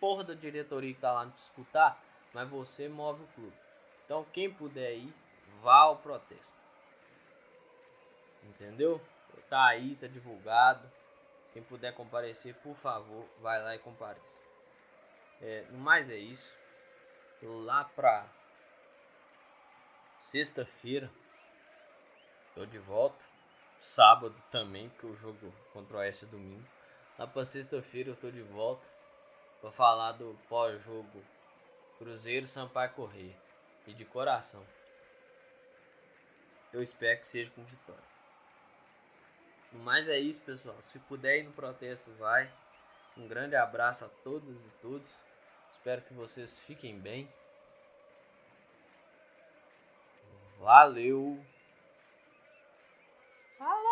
porra 0.00 0.24
da 0.24 0.34
diretoria 0.34 0.92
que 0.92 1.00
tá 1.00 1.12
lá 1.12 1.24
disputar, 1.26 2.02
mas 2.34 2.48
você 2.48 2.88
move 2.88 3.22
o 3.22 3.28
clube. 3.28 3.56
Então 4.04 4.26
quem 4.32 4.52
puder 4.52 4.94
ir, 4.94 5.14
vá 5.62 5.76
ao 5.76 5.96
protesto. 5.96 6.52
Entendeu? 8.42 9.00
Tá 9.48 9.66
aí, 9.66 9.96
tá 9.96 10.06
divulgado. 10.06 10.90
Quem 11.52 11.62
puder 11.62 11.94
comparecer, 11.94 12.54
por 12.56 12.74
favor, 12.76 13.26
vai 13.40 13.62
lá 13.62 13.74
e 13.74 13.78
compareça. 13.78 14.31
É, 15.42 15.66
no 15.70 15.78
mais 15.78 16.08
é 16.08 16.16
isso. 16.16 16.54
Lá 17.42 17.84
pra 17.84 18.24
sexta-feira, 20.18 21.10
tô 22.54 22.64
de 22.64 22.78
volta. 22.78 23.22
Sábado 23.80 24.34
também, 24.52 24.88
porque 24.90 25.06
o 25.06 25.16
jogo 25.16 25.52
contra 25.72 25.96
o 25.96 25.98
Oeste 25.98 26.24
é 26.24 26.28
domingo. 26.28 26.64
Lá 27.18 27.26
pra 27.26 27.44
sexta-feira 27.44 28.10
eu 28.10 28.16
tô 28.16 28.30
de 28.30 28.42
volta 28.42 28.86
para 29.60 29.72
falar 29.72 30.12
do 30.12 30.38
pós-jogo 30.48 31.24
Cruzeiro 31.98 32.46
Sampaio 32.46 32.92
Correr. 32.92 33.36
E 33.84 33.92
de 33.92 34.04
coração. 34.04 34.64
Eu 36.72 36.80
espero 36.80 37.18
que 37.18 37.26
seja 37.26 37.50
com 37.50 37.64
vitória. 37.64 38.04
Mas 39.72 40.08
é 40.08 40.18
isso, 40.18 40.40
pessoal. 40.42 40.80
Se 40.82 41.00
puder 41.00 41.38
ir 41.38 41.42
no 41.42 41.52
protesto, 41.52 42.08
vai. 42.12 42.48
Um 43.16 43.26
grande 43.26 43.56
abraço 43.56 44.04
a 44.04 44.08
todos 44.22 44.56
e 44.56 44.70
todos. 44.80 45.10
Espero 45.82 46.02
que 46.02 46.14
vocês 46.14 46.60
fiquem 46.60 46.96
bem. 46.96 47.28
Valeu! 50.60 51.44
Falou! 53.58 53.91